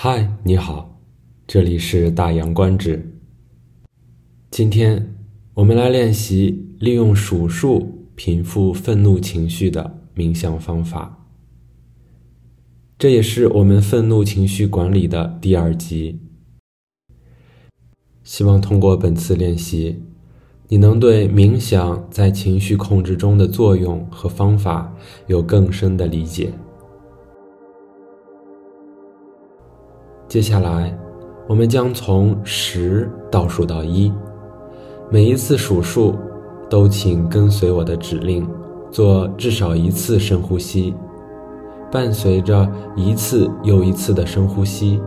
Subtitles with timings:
[0.00, 0.96] 嗨，你好，
[1.44, 3.18] 这里是大洋观止。
[4.48, 5.16] 今天
[5.54, 11.26] 我们来练习利用数数平复愤怒情绪的冥想方法。
[12.96, 16.20] 这也是我们愤怒情绪管理的第二集。
[18.22, 20.00] 希望通过本次练习，
[20.68, 24.94] 你能对冥想在情绪控制中的作用和方法
[25.26, 26.52] 有更深的理解。
[30.28, 30.94] 接下来，
[31.46, 34.12] 我们将从十倒数到一，
[35.08, 36.14] 每一次数数
[36.68, 38.46] 都请跟随我的指令，
[38.90, 40.94] 做至少一次深呼吸，
[41.90, 45.00] 伴随着一次又一次的深呼吸，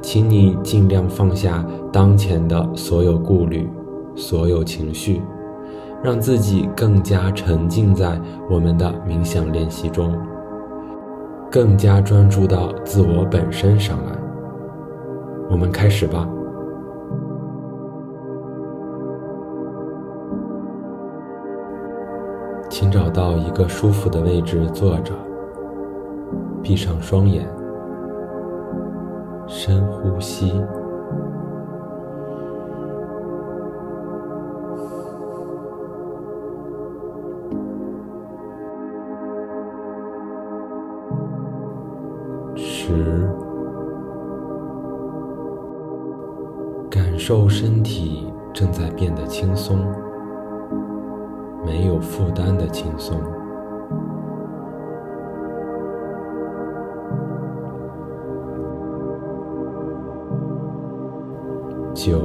[0.00, 3.68] 请你尽量放下当前的所有顾虑、
[4.14, 5.20] 所有情绪，
[6.00, 8.16] 让自己更加沉浸在
[8.48, 10.16] 我们的冥想练习中，
[11.50, 14.12] 更加专注到自我本身上来。
[15.50, 16.28] 我们开始吧，
[22.70, 25.12] 请找到一个舒服的位置坐着，
[26.62, 27.48] 闭上双眼，
[29.46, 30.52] 深呼吸，
[42.54, 43.47] 十。
[47.28, 49.76] 受身体正在变得轻松，
[51.62, 53.20] 没有负担的轻松。
[61.92, 62.18] 九，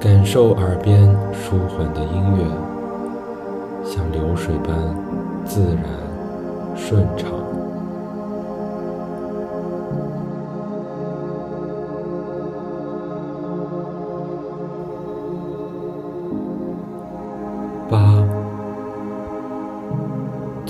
[0.00, 4.74] 感受耳边舒缓的音乐，像流水般
[5.44, 5.84] 自然
[6.74, 7.47] 顺畅。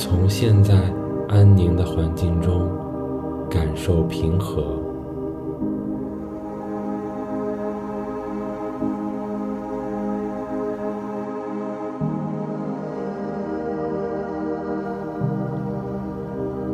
[0.09, 0.75] 从现在
[1.29, 2.67] 安宁的环境中
[3.51, 4.65] 感受平和。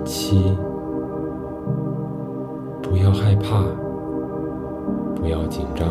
[0.04, 0.56] 七，
[2.80, 3.64] 不要害怕，
[5.16, 5.88] 不要紧张，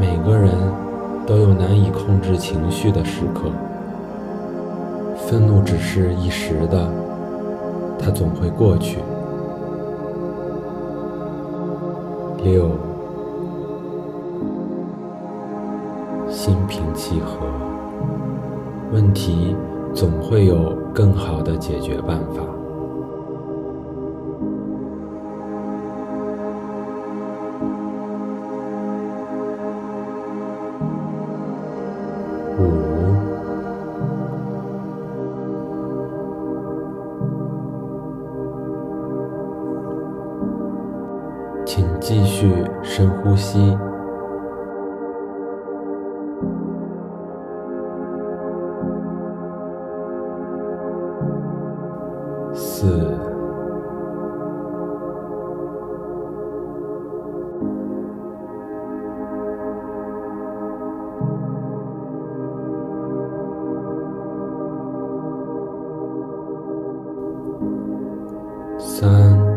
[0.00, 0.48] 每个人。
[1.26, 3.50] 都有难以控制情绪的时刻，
[5.30, 6.90] 愤怒只是一时的，
[7.98, 8.96] 它总会过去。
[12.42, 12.70] 六，
[16.30, 17.46] 心平气和，
[18.90, 19.54] 问题
[19.92, 22.57] 总会有更好的解决办法。
[42.08, 42.50] 继续
[42.82, 43.76] 深呼吸。
[52.54, 53.14] 四。
[68.78, 69.47] 三、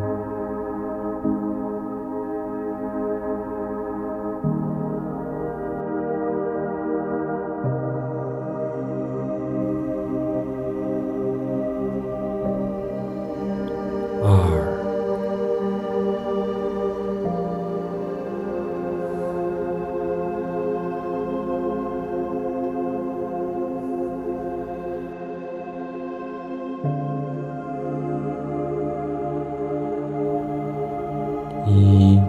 [31.72, 32.20] 一，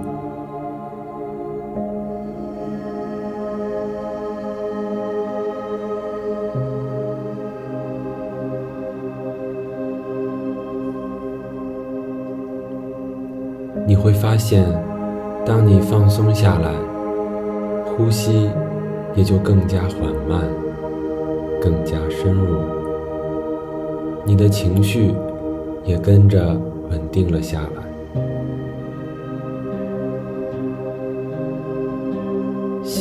[13.87, 14.65] 你会发现，
[15.45, 16.73] 当你放松下来，
[17.85, 18.49] 呼吸
[19.15, 20.41] 也就更加缓慢，
[21.61, 22.57] 更加深入，
[24.25, 25.15] 你的情绪
[25.85, 26.57] 也跟着
[26.91, 27.92] 稳定了下来。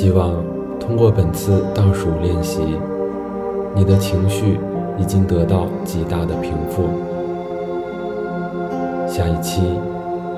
[0.02, 0.34] 希望
[0.80, 2.60] 通过本次倒数练习，
[3.76, 4.60] 你的情绪
[4.98, 6.86] 已经得到极大的平复。
[9.08, 9.62] 下一期，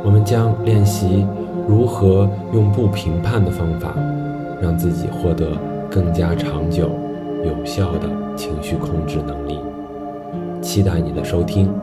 [0.04, 1.26] 我们将练习
[1.66, 3.96] 如何用不评判的方法，
[4.62, 5.52] 让自己获得
[5.90, 6.90] 更加长久、
[7.46, 9.62] 有效的情绪控制能力。
[10.62, 11.74] 期待你的收听。